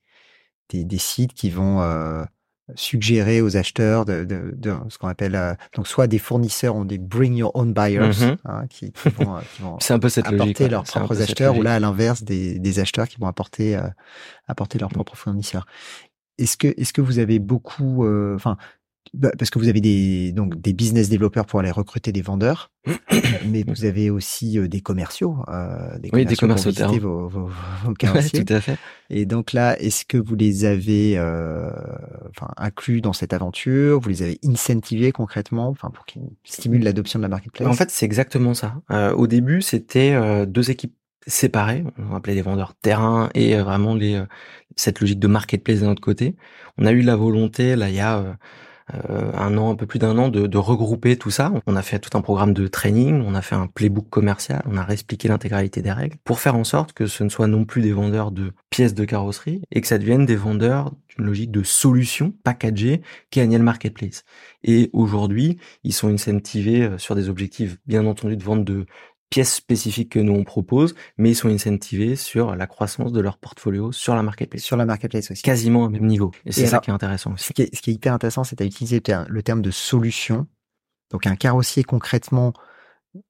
[0.69, 2.23] des, des sites qui vont euh,
[2.75, 6.85] suggérer aux acheteurs de, de, de ce qu'on appelle euh, donc soit des fournisseurs ont
[6.85, 8.37] des bring your own buyers mm-hmm.
[8.45, 11.57] hein, qui, qui, vont, euh, qui vont un peu cette apporter logique, leurs propres acheteurs
[11.57, 13.79] ou là à l'inverse des, des acheteurs qui vont apporter
[14.47, 14.93] apporter leurs mm.
[14.93, 15.65] propres fournisseurs.
[16.37, 18.57] Est-ce que est-ce que vous avez beaucoup enfin
[19.37, 22.71] parce que vous avez des donc des business développeurs pour aller recruter des vendeurs,
[23.47, 27.49] mais vous avez aussi euh, des commerciaux, euh, des oui, commerciaux des commerciaux vos, vos,
[27.83, 28.77] vos tout à fait.
[29.09, 31.69] Et donc là, est-ce que vous les avez euh,
[32.29, 33.99] enfin inclus dans cette aventure?
[33.99, 37.67] Vous les avez incentivés concrètement, enfin pour qu'ils stimulent l'adoption de la marketplace?
[37.67, 38.75] En fait, c'est exactement ça.
[38.91, 40.95] Euh, au début, c'était euh, deux équipes
[41.27, 41.83] séparées.
[41.97, 44.21] On appelait les vendeurs terrain et vraiment les
[44.75, 46.35] cette logique de marketplace d'un autre côté.
[46.77, 48.37] On a eu la volonté là il y a
[48.93, 51.51] euh, un an, un peu plus d'un an, de, regrouper tout ça.
[51.65, 54.77] On a fait tout un programme de training, on a fait un playbook commercial, on
[54.77, 57.81] a réexpliqué l'intégralité des règles pour faire en sorte que ce ne soit non plus
[57.81, 61.63] des vendeurs de pièces de carrosserie et que ça devienne des vendeurs d'une logique de
[61.63, 64.23] solutions packagées qui est le Marketplace.
[64.63, 68.85] Et aujourd'hui, ils sont incentivés euh, sur des objectifs, bien entendu, de vente de
[69.29, 73.37] pièces spécifiques que nous on propose, mais ils sont incentivés sur la croissance de leur
[73.37, 74.61] portfolio sur la marketplace.
[74.61, 75.41] Sur la marketplace aussi.
[75.41, 76.31] Quasiment au même niveau.
[76.45, 77.45] Et c'est ça qui est intéressant aussi.
[77.45, 80.47] Ce qui est, hyper intéressant, c'est d'utiliser le terme de solution.
[81.11, 82.53] Donc un carrossier concrètement,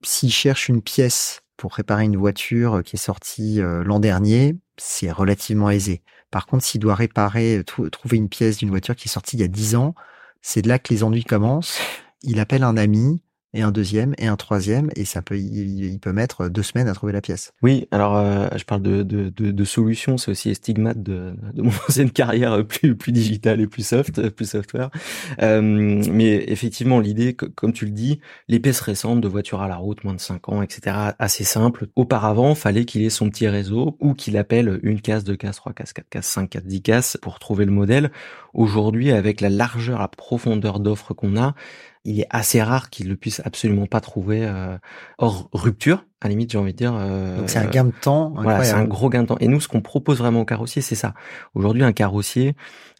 [0.03, 5.11] s'il cherche une pièce pour réparer une voiture qui est sortie euh, l'an dernier, c'est
[5.11, 6.01] relativement aisé.
[6.31, 9.43] Par contre, s'il doit réparer, trouver une pièce d'une voiture qui est sortie il y
[9.43, 9.95] a 10 ans,
[10.41, 11.79] c'est de là que les ennuis commencent.
[12.21, 13.21] Il appelle un ami,
[13.55, 16.93] et un deuxième et un troisième et ça peut il, peut mettre deux semaines à
[16.93, 17.53] trouver la pièce.
[17.61, 21.61] Oui, alors euh, je parle de, de, de, de solutions, c'est aussi stigmate de, de
[21.61, 24.89] mon ancienne carrière plus plus digitale et plus soft, plus software.
[25.41, 29.77] Euh, mais effectivement, l'idée, comme tu le dis, les pièces récentes de voitures à la
[29.77, 31.87] route, moins de 5 ans, etc., assez simple.
[31.95, 35.73] Auparavant, fallait qu'il ait son petit réseau ou qu'il appelle une case, deux cases, trois
[35.73, 38.11] cases, quatre cases, cinq cases, dix cases pour trouver le modèle.
[38.53, 41.55] Aujourd'hui, avec la largeur, la profondeur d'offres qu'on a,
[42.05, 44.77] il est assez rare qu'il le puisse absolument pas trouver euh,
[45.17, 46.05] hors rupture.
[46.21, 46.93] À la limite, j'ai envie de dire.
[46.95, 48.33] Euh, Donc c'est un gain de temps.
[48.35, 49.37] Voilà, c'est un gros gain de temps.
[49.39, 51.13] Et nous, ce qu'on propose vraiment au carrossier, c'est ça.
[51.55, 52.55] Aujourd'hui, un carrossier,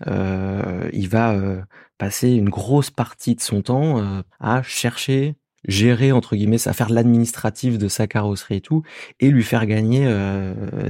[0.08, 1.62] euh, il va euh,
[1.98, 5.36] passer une grosse partie de son temps euh, à chercher,
[5.68, 8.82] gérer entre guillemets, à faire l'administratif de sa carrosserie et tout,
[9.20, 10.12] et lui faire gagner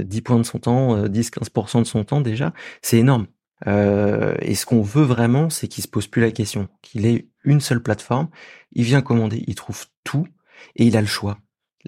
[0.04, 2.52] 10 points de son temps, 10-15% de son temps déjà.
[2.82, 3.26] C'est énorme.
[3.66, 7.28] Euh, et ce qu'on veut vraiment, c'est qu'il se pose plus la question, qu'il ait
[7.46, 8.28] une seule plateforme,
[8.72, 10.26] il vient commander, il trouve tout
[10.74, 11.38] et il a le choix.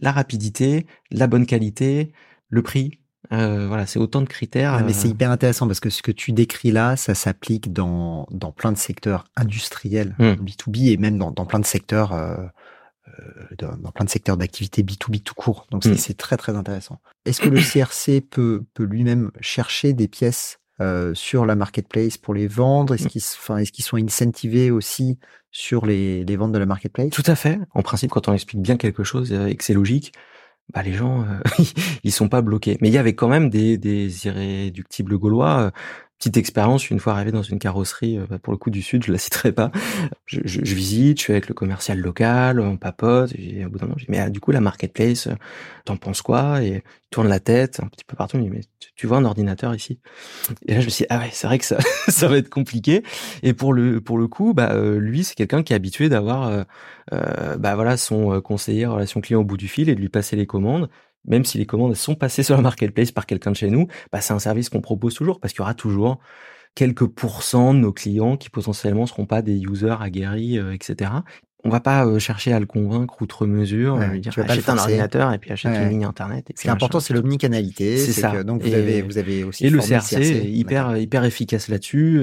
[0.01, 2.12] La rapidité, la bonne qualité,
[2.49, 3.01] le prix.
[3.33, 4.83] Euh, voilà, c'est autant de critères.
[4.85, 8.27] mais c'est euh, hyper intéressant parce que ce que tu décris là, ça s'applique dans,
[8.31, 10.92] dans plein de secteurs industriels, B2B hmm.
[10.92, 12.37] et même dans, dans plein de secteurs euh,
[13.59, 15.66] dans, dans, plein de secteurs d'activité B2B tout court.
[15.71, 15.97] Donc hmm.
[15.97, 17.01] c'est très très intéressant.
[17.27, 22.35] Est-ce que le CRC peut, peut lui-même chercher des pièces euh, sur la marketplace pour
[22.35, 22.95] les vendre?
[22.95, 23.09] Est-ce mmh.
[23.09, 25.19] qu'ils est qu'ils sont incentivés aussi
[25.51, 27.11] sur les, les, ventes de la marketplace?
[27.11, 27.59] Tout à fait.
[27.75, 30.12] En principe, quand on explique bien quelque chose euh, et que c'est logique,
[30.73, 31.64] bah les gens euh,
[32.05, 32.79] ils sont pas bloqués.
[32.81, 35.73] Mais il y avait quand même des, des irréductibles gaulois
[36.18, 39.04] petite expérience une fois arrivé dans une carrosserie euh, bah, pour le coup du sud
[39.04, 39.70] je la citerai pas.
[40.26, 43.78] Je, je, je, visite je suis avec le commercial local on papote et au bout
[43.78, 45.28] d'un moment je dis mais ah, du coup la marketplace
[45.85, 46.62] t'en penses quoi?
[46.62, 49.18] Et il tourne la tête un petit peu partout il me dit mais tu, vois
[49.18, 50.00] un ordinateur ici?
[50.66, 51.78] Et là je me suis dit, ah ouais c'est vrai que ça
[52.09, 53.02] ça va être compliqué.
[53.42, 56.48] Et pour le pour le coup bah euh, lui c'est quelqu'un qui est habitué d'avoir
[56.48, 56.64] euh,
[57.12, 60.37] euh, bah voilà son conseiller relation client au bout du fil et de lui passer
[60.37, 60.88] les commandes
[61.24, 64.20] même si les commandes sont passées sur la marketplace par quelqu'un de chez nous, bah,
[64.20, 66.18] c'est un service qu'on propose toujours parce qu'il y aura toujours
[66.74, 71.11] quelques pourcents de nos clients qui potentiellement seront pas des users aguerris, euh, etc
[71.64, 74.51] on va pas euh, chercher à le convaincre outre mesure, ouais, lui dire tu vas
[74.51, 76.49] achète un ordinateur et puis achète une ligne internet.
[76.51, 77.97] Et Ce qui est important, c'est l'omnicanalité.
[77.97, 78.44] C'est ça.
[78.44, 82.23] donc vous avez vous avez aussi et le CRC, est hyper hyper efficace là-dessus.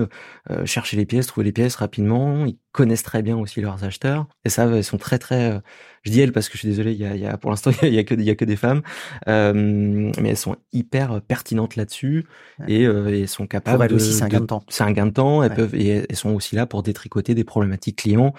[0.52, 2.45] Euh, chercher les pièces, trouver les pièces rapidement.
[2.45, 5.54] Ils connaissent très bien aussi leurs acheteurs et ça, ils sont très très.
[5.54, 5.60] Euh,
[6.04, 7.71] je dis elles parce que je suis désolé, il y a, y a pour l'instant
[7.82, 8.84] il y a que il y a que des femmes,
[9.28, 12.26] euh, mais elles sont hyper pertinentes là-dessus
[12.67, 13.88] et, elles sont capables.
[13.88, 14.63] de, aussi, c'est un gain de temps.
[14.69, 15.43] C'est un gain de temps.
[15.43, 18.34] Elles peuvent et elles sont aussi là pour détricoter des problématiques clients.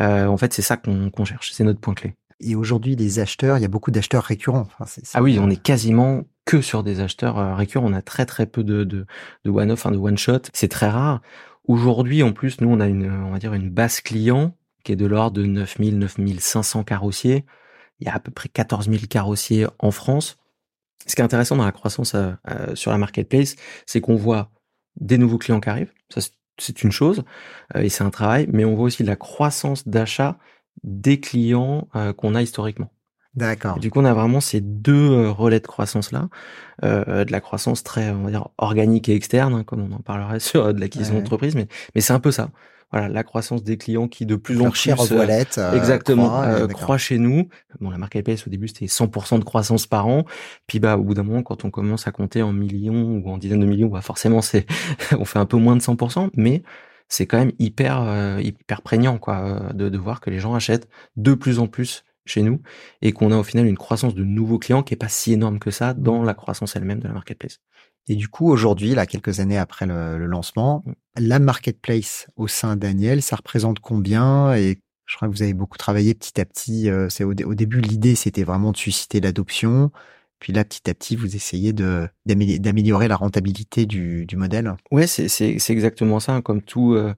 [0.00, 2.14] Euh, en fait, c'est ça qu'on cherche, c'est notre point clé.
[2.40, 4.68] Et aujourd'hui, les acheteurs, il y a beaucoup d'acheteurs récurrents.
[5.14, 7.86] Ah oui, on est quasiment que sur des acheteurs euh, récurrents.
[7.86, 9.06] On a très très peu de, de,
[9.44, 10.42] de one-off, hein, de one-shot.
[10.52, 11.22] C'est très rare.
[11.66, 14.54] Aujourd'hui, en plus, nous, on a une, on va dire, une base client
[14.84, 17.44] qui est de l'ordre de 9000, 9500 carrossiers.
[18.00, 20.38] Il y a à peu près 14 000 carrossiers en France.
[21.06, 22.34] Ce qui est intéressant dans la croissance euh,
[22.74, 23.56] sur la marketplace,
[23.86, 24.50] c'est qu'on voit
[25.00, 25.92] des nouveaux clients qui arrivent.
[26.10, 26.32] Ça, c'est
[26.82, 27.24] une chose
[27.74, 30.38] euh, et c'est un travail, mais on voit aussi la croissance d'achat
[30.82, 32.90] des clients euh, qu'on a historiquement.
[33.34, 33.78] D'accord.
[33.78, 36.28] Du coup, on a vraiment ces deux euh, relais de croissance là,
[36.82, 40.40] de la croissance très, on va dire, organique et externe, hein, comme on en parlerait
[40.40, 42.50] sur de l'acquisition d'entreprise, mais mais c'est un peu ça
[42.92, 45.26] voilà la croissance des clients qui de plus en plus euh,
[45.58, 47.48] euh, exactement croît, euh, croît, chez nous.
[47.80, 50.24] Bon, la marque LPS au début c'était 100% de croissance par an,
[50.66, 53.38] puis bah au bout d'un moment quand on commence à compter en millions ou en
[53.38, 54.66] dizaines de millions, bah forcément c'est
[55.18, 56.62] on fait un peu moins de 100%, mais
[57.08, 61.34] c'est quand même hyper hyper prégnant quoi de, de voir que les gens achètent de
[61.34, 62.60] plus en plus chez nous
[63.02, 65.58] et qu'on a au final une croissance de nouveaux clients qui est pas si énorme
[65.58, 67.60] que ça dans la croissance elle-même de la marketplace.
[68.08, 70.84] Et du coup, aujourd'hui, là, quelques années après le, lancement,
[71.16, 74.54] la marketplace au sein d'Aniel, ça représente combien?
[74.54, 76.88] Et je crois que vous avez beaucoup travaillé petit à petit.
[76.88, 79.90] Euh, c'est au, début, l'idée, c'était vraiment de susciter l'adoption.
[80.38, 84.74] Puis là, petit à petit, vous essayez d'améliorer la rentabilité du, modèle.
[84.90, 86.34] Ouais, c'est exactement ça.
[86.34, 87.14] Hein, comme tout, euh,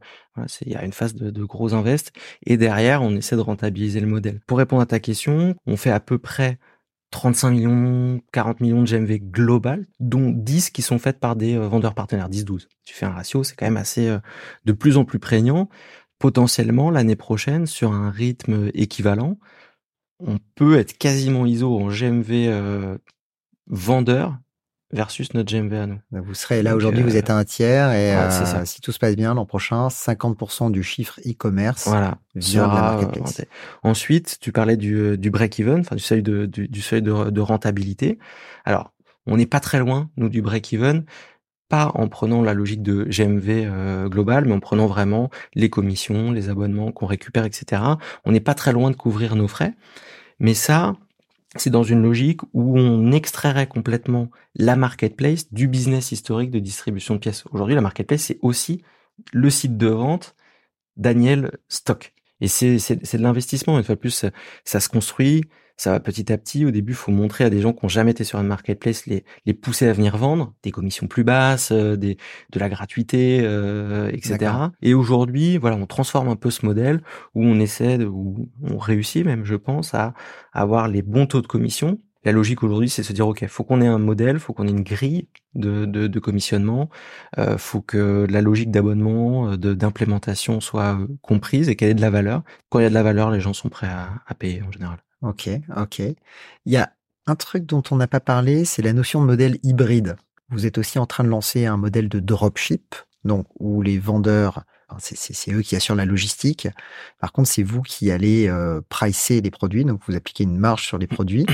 [0.65, 2.13] il y a une phase de, gros invest
[2.47, 4.41] et derrière, on essaie de rentabiliser le modèle.
[4.47, 6.59] Pour répondre à ta question, on fait à peu près
[7.11, 11.67] 35 millions, 40 millions de GMV global, dont 10 qui sont faites par des euh,
[11.67, 12.69] vendeurs partenaires, 10-12.
[12.85, 14.19] Tu fais un ratio, c'est quand même assez euh,
[14.65, 15.69] de plus en plus prégnant.
[16.19, 19.39] Potentiellement, l'année prochaine, sur un rythme équivalent,
[20.21, 22.99] on peut être quasiment ISO en GMV euh,
[23.67, 24.37] vendeur
[24.91, 26.01] versus notre GMV à nous.
[26.11, 29.17] Vous serez là aujourd'hui, vous êtes à un tiers et euh, si tout se passe
[29.17, 33.43] bien l'an prochain, 50% du chiffre e-commerce voilà, vient de la marketplace.
[33.83, 38.19] Ensuite, tu parlais du, du break-even, enfin du seuil de du, seuil de, de, rentabilité.
[38.65, 38.93] Alors,
[39.27, 41.05] on n'est pas très loin, nous, du break-even,
[41.69, 46.33] pas en prenant la logique de GMV euh, global, mais en prenant vraiment les commissions,
[46.33, 47.83] les abonnements qu'on récupère, etc.
[48.25, 49.75] On n'est pas très loin de couvrir nos frais.
[50.41, 50.97] Mais ça,
[51.57, 57.15] c'est dans une logique où on extrairait complètement la marketplace du business historique de distribution
[57.15, 57.45] de pièces.
[57.53, 58.83] Aujourd'hui, la marketplace, c'est aussi
[59.33, 60.35] le site de vente
[60.97, 62.15] Daniel Stock.
[62.41, 62.77] Et c'est,
[63.17, 63.79] de l'investissement.
[63.79, 64.27] Une fois de plus,
[64.65, 65.45] ça, se construit,
[65.77, 66.65] ça va petit à petit.
[66.65, 69.25] Au début, faut montrer à des gens qui n'ont jamais été sur une marketplace, les,
[69.47, 72.17] les pousser à venir vendre, des commissions plus basses, euh, des,
[72.51, 74.53] de la gratuité, euh, etc.
[74.83, 77.03] Et aujourd'hui, voilà, on transforme un peu ce modèle
[77.35, 80.15] où on essaie, de, où on réussit même, je pense, à
[80.53, 83.81] avoir les bons taux de commission la logique aujourd'hui, c'est se dire, OK, faut qu'on
[83.81, 86.91] ait un modèle, faut qu'on ait une grille de, commissionnement,
[87.39, 92.01] euh, faut que la logique d'abonnement, euh, d'implémentation soit euh, comprise et qu'elle ait de
[92.01, 92.43] la valeur.
[92.71, 94.73] Quand il y a de la valeur, les gens sont prêts à, à payer en
[94.73, 94.99] général.
[95.23, 95.99] Ok, ok.
[95.99, 96.93] Il y a
[97.27, 100.17] un truc dont on n'a pas parlé, c'est la notion de modèle hybride.
[100.51, 104.65] Vous êtes aussi en train de lancer un modèle de dropship, donc où les vendeurs
[104.99, 106.69] c'est eux qui assurent la logistique.
[107.21, 110.87] Par contre, c'est vous qui allez euh, pricer les produits, donc vous appliquez une marge
[110.87, 111.47] sur les produits.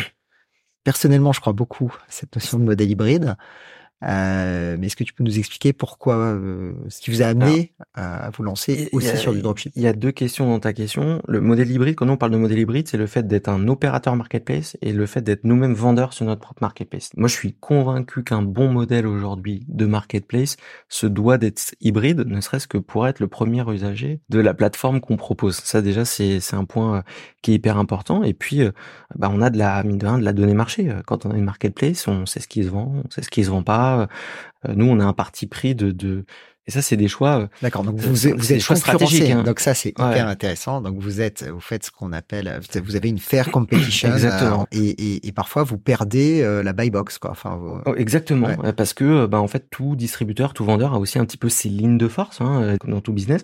[0.84, 3.36] Personnellement, je crois beaucoup à cette notion de modèle hybride.
[4.04, 7.72] Euh, mais est-ce que tu peux nous expliquer pourquoi, euh, ce qui vous a amené
[7.94, 9.72] à vous lancer aussi sur du dropship?
[9.76, 11.22] Il y a deux questions dans ta question.
[11.26, 14.14] Le modèle hybride, quand on parle de modèle hybride, c'est le fait d'être un opérateur
[14.16, 17.10] marketplace et le fait d'être nous-mêmes vendeurs sur notre propre marketplace.
[17.16, 20.56] Moi, je suis convaincu qu'un bon modèle aujourd'hui de marketplace
[20.88, 25.00] se doit d'être hybride, ne serait-ce que pour être le premier usager de la plateforme
[25.00, 25.56] qu'on propose.
[25.56, 27.02] Ça, déjà, c'est un point euh,
[27.42, 28.22] qui est hyper important.
[28.22, 28.60] Et puis,
[29.16, 30.92] bah, on a de la mine de, de la donnée marché.
[31.06, 33.44] Quand on a une marketplace, on sait ce qui se vend, on sait ce qui
[33.44, 33.93] se vend pas
[34.68, 36.24] nous, on a un parti pris de, de
[36.66, 37.40] et ça, c'est des choix.
[37.40, 37.84] Euh, D'accord.
[37.84, 39.30] Donc vous, vous êtes choix stratégiques.
[39.30, 39.42] Hein.
[39.42, 40.80] Donc ça, c'est hyper intéressant.
[40.80, 44.12] Donc vous êtes, vous faites ce qu'on appelle, vous avez une fair competition.
[44.12, 44.62] exactement.
[44.62, 47.30] Euh, et, et, et, parfois vous perdez la buy box, quoi.
[47.30, 47.60] Enfin.
[47.84, 48.48] Oh, exactement.
[48.76, 51.68] Parce que, bah, en fait, tout distributeur, tout vendeur a aussi un petit peu ses
[51.68, 53.42] lignes de force hein, dans tout business.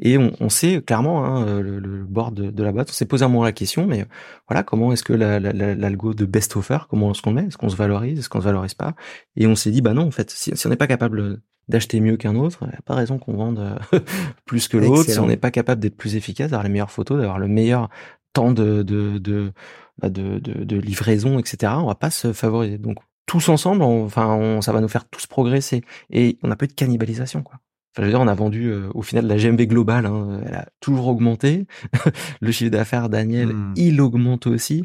[0.00, 2.90] Et on, on sait clairement hein, le, le, board de, la boîte.
[2.90, 4.04] On s'est posé un moment la question, mais
[4.46, 7.68] voilà, comment est-ce que l'algo la, de best offer, comment est-ce qu'on met, est-ce qu'on
[7.68, 8.94] se valorise, est-ce qu'on se valorise pas?
[9.36, 12.00] Et on s'est dit, bah non, en fait, si, si on n'est pas capable d'acheter
[12.00, 12.58] mieux qu'un autre.
[12.62, 14.00] Il n'y a pas raison qu'on vende euh,
[14.44, 15.10] plus que l'autre.
[15.10, 17.88] Si on n'est pas capable d'être plus efficace, d'avoir les meilleures photos, d'avoir le meilleur
[18.32, 19.52] temps de, de, de,
[19.98, 22.78] bah, de, de, livraison, etc., on va pas se favoriser.
[22.78, 25.82] Donc, tous ensemble, enfin, ça va nous faire tous progresser.
[26.10, 27.60] Et on n'a pas eu de cannibalisation, quoi
[27.98, 30.66] je veux dire, on a vendu euh, au final la GMV globale, hein, elle a
[30.80, 31.66] toujours augmenté.
[32.40, 33.74] le chiffre d'affaires, Daniel, hmm.
[33.76, 34.84] il augmente aussi,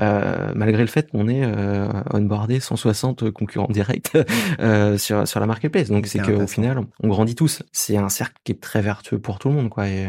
[0.00, 4.12] euh, malgré le fait qu'on ait euh, onboardé 160 concurrents directs
[4.60, 5.88] euh, sur sur la marketplace.
[5.88, 7.62] Donc c'est qu'au final, on grandit tous.
[7.72, 9.88] C'est un cercle qui est très vertueux pour tout le monde, quoi.
[9.88, 10.08] Et,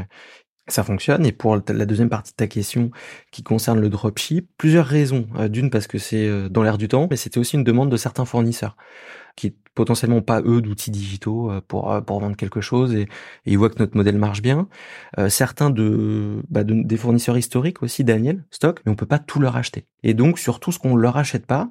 [0.67, 1.27] ça fonctionne.
[1.27, 2.89] Et pour la deuxième partie de ta question
[3.29, 5.27] qui concerne le dropship, plusieurs raisons.
[5.47, 8.25] D'une parce que c'est dans l'air du temps, mais c'était aussi une demande de certains
[8.25, 8.75] fournisseurs
[9.35, 13.07] qui potentiellement pas eux d'outils digitaux euh, pour euh, pour vendre quelque chose et,
[13.45, 14.67] ils voient que notre modèle marche bien.
[15.19, 19.19] Euh, certains de, bah de, des fournisseurs historiques aussi, Daniel, stock, mais on peut pas
[19.19, 19.85] tout leur acheter.
[20.03, 21.69] Et donc sur tout ce qu'on leur achète pas,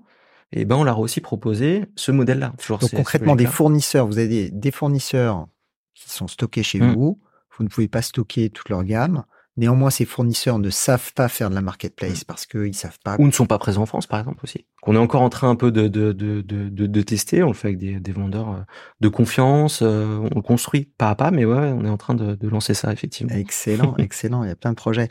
[0.53, 2.53] et eh ben on leur a aussi proposé ce modèle-là.
[2.69, 5.49] Donc concrètement des fournisseurs, vous avez des, fournisseurs
[5.95, 6.93] qui sont stockés chez mmh.
[6.93, 7.19] vous,
[7.57, 9.25] vous ne pouvez pas stocker toute leur gamme.
[9.57, 12.25] Néanmoins, ces fournisseurs ne savent pas faire de la marketplace mm.
[12.27, 13.17] parce qu'ils savent pas.
[13.21, 14.67] Ou ne sont pas présents en France, par exemple, aussi.
[14.83, 17.43] Qu'on est encore en train un peu de, de, de, de, de tester.
[17.45, 18.61] On le fait avec des, des vendeurs euh,
[19.01, 19.81] de confiance.
[19.83, 22.49] Euh, on le construit pas à pas, mais ouais, on est en train de, de
[22.49, 23.33] lancer ça, effectivement.
[23.33, 24.43] Excellent, excellent.
[24.43, 25.09] Il y a plein de projets.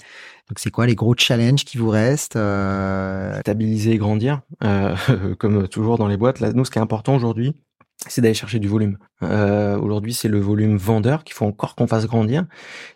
[0.50, 3.40] Donc, c'est quoi les gros challenges qui vous restent euh...
[3.40, 4.42] Stabiliser et grandir.
[4.64, 4.96] Euh,
[5.40, 6.42] comme toujours dans les boîtes.
[6.42, 7.56] Là, nous, ce qui est important aujourd'hui,
[8.08, 8.98] c'est d'aller chercher du volume.
[9.22, 12.46] Euh, Aujourd'hui, c'est le volume vendeur qu'il faut encore qu'on fasse grandir.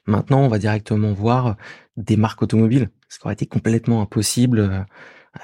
[0.06, 1.56] Maintenant, on va directement voir
[1.96, 4.60] des marques automobiles, ce qui aurait été complètement impossible.
[4.60, 4.80] Euh,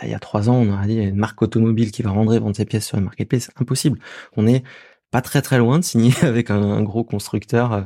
[0.03, 2.55] il y a trois ans, on aurait dit une marque automobile qui va rendre vendre
[2.55, 3.99] ses pièces sur une marketplace, impossible.
[4.35, 4.63] On est
[5.11, 7.85] pas très très loin de signer avec un, gros constructeur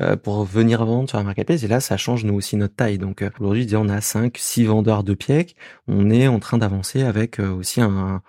[0.00, 1.62] euh, pour venir vendre sur la marketplace.
[1.62, 2.98] Et là, ça change nous aussi notre taille.
[2.98, 5.54] Donc aujourd'hui, on a 5, 6 vendeurs de pièces.
[5.86, 8.22] On est en train d'avancer avec aussi un,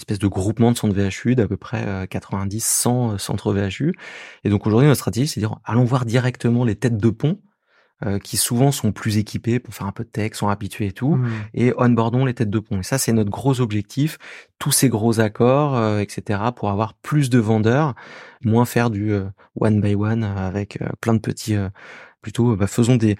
[0.00, 3.94] espèce de groupement de centres VHU d'à peu près 90, euh, 100 euh, centres VHU.
[4.44, 7.40] Et donc aujourd'hui, notre stratégie, c'est de dire, allons voir directement les têtes de pont
[8.06, 10.92] euh, qui souvent sont plus équipés pour faire un peu de tech, sont habitués et
[10.92, 11.30] tout, mmh.
[11.54, 12.80] et onboardons les têtes de pont.
[12.80, 14.18] Et ça, c'est notre gros objectif,
[14.58, 17.94] tous ces gros accords, etc., pour avoir plus de vendeurs,
[18.42, 19.12] moins faire du
[19.54, 21.56] one by one avec plein de petits,
[22.22, 23.16] plutôt, bah, faisons des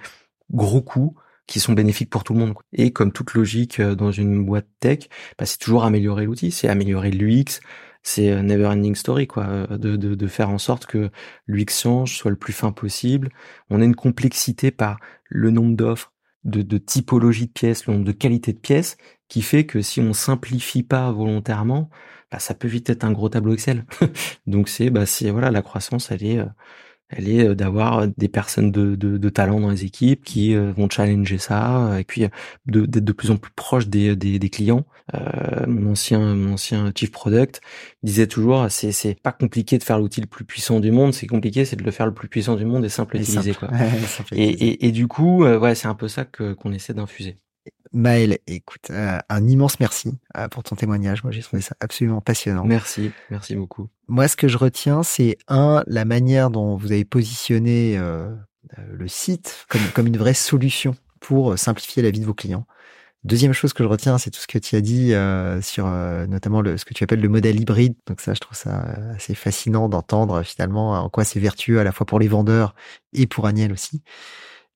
[0.50, 1.14] gros coups
[1.50, 2.54] qui sont bénéfiques pour tout le monde.
[2.72, 6.68] Et comme toute logique euh, dans une boîte tech, bah, c'est toujours améliorer l'outil, c'est
[6.68, 7.60] améliorer l'UX,
[8.04, 11.10] c'est euh, never ending story quoi, euh, de, de, faire en sorte que
[11.48, 13.30] l'UX change, soit le plus fin possible.
[13.68, 16.12] On a une complexité par le nombre d'offres,
[16.44, 18.96] de, de typologie de pièces, le nombre de qualité de pièces,
[19.28, 21.90] qui fait que si on simplifie pas volontairement,
[22.30, 23.84] bah, ça peut vite être un gros tableau Excel.
[24.46, 26.38] Donc c'est bah voilà la croissance elle est
[27.10, 30.72] elle est euh, d'avoir des personnes de, de, de, talent dans les équipes qui euh,
[30.72, 32.22] vont challenger ça et puis
[32.66, 34.84] d'être de, plus en plus proche des, des, des clients.
[35.14, 37.60] Euh, mon ancien mon ancien chief product
[38.02, 41.26] disait toujours c'est c'est pas compliqué de faire l'outil le plus puissant du monde, c'est
[41.26, 43.68] compliqué c'est de le faire le plus puissant du monde et simple à utiliser quoi.
[44.32, 47.38] et, et, et, du coup ouais c'est un peu ça que qu'on essaie d'infuser.
[47.92, 51.24] Maël, écoute, euh, un immense merci euh, pour ton témoignage.
[51.24, 52.64] Moi, j'ai trouvé ça absolument passionnant.
[52.64, 53.88] Merci, merci beaucoup.
[54.06, 58.30] Moi, ce que je retiens, c'est un, la manière dont vous avez positionné euh,
[58.92, 62.66] le site comme, comme une vraie solution pour simplifier la vie de vos clients.
[63.24, 65.12] Deuxième chose que je retiens, c'est tout ce que tu as dit
[65.62, 67.94] sur notamment le, ce que tu appelles le modèle hybride.
[68.06, 68.78] Donc ça, je trouve ça
[69.14, 72.74] assez fascinant d'entendre finalement en quoi c'est vertueux à la fois pour les vendeurs
[73.12, 74.02] et pour Agnel aussi.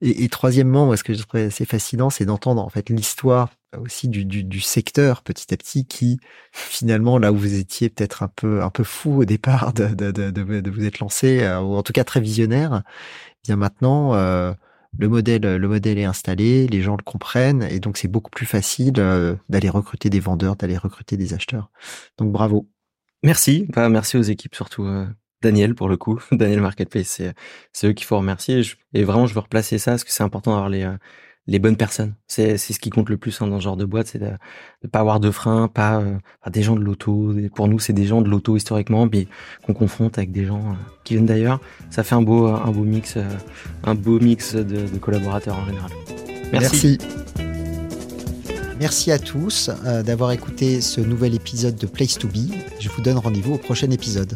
[0.00, 4.08] Et, troisièmement, moi, ce que je trouve assez fascinant, c'est d'entendre en fait l'histoire aussi
[4.08, 6.18] du, du, secteur petit à petit qui
[6.52, 10.12] finalement là où vous étiez peut-être un peu un peu fou au départ de, de,
[10.12, 14.14] de, de vous être lancé euh, ou en tout cas très visionnaire, eh bien maintenant
[14.14, 14.52] euh,
[14.96, 18.46] le modèle le modèle est installé, les gens le comprennent et donc c'est beaucoup plus
[18.46, 21.70] facile euh, d'aller recruter des vendeurs, d'aller recruter des acheteurs.
[22.18, 22.68] Donc bravo.
[23.24, 24.86] Merci, bah, merci aux équipes surtout.
[25.44, 27.34] Daniel pour le coup, Daniel Marketplace, c'est
[27.72, 28.62] c'est eux qu'il faut remercier.
[28.94, 30.96] Et, vraiment, je veux replacer ça parce que c'est important d'avoir les euh,
[31.46, 32.14] les bonnes personnes.
[32.26, 34.30] C'est c'est ce qui compte le plus hein, dans ce genre de boîte, c'est de,
[34.82, 36.16] ne pas avoir de frein, pas, euh,
[36.50, 37.34] des gens de l'auto.
[37.54, 39.28] Pour nous, c'est des gens de l'auto historiquement, mais
[39.62, 41.60] qu'on confronte avec des gens euh, qui viennent d'ailleurs.
[41.90, 43.18] Ça fait un beau un beau mix,
[43.84, 45.90] un beau mix de, collaborateurs en général.
[46.52, 46.98] Merci.
[48.80, 49.12] Merci.
[49.12, 49.70] à tous
[50.04, 52.54] d'avoir écouté ce nouvel épisode de Place to Be.
[52.80, 54.34] Je vous donne rendez-vous au prochain épisode.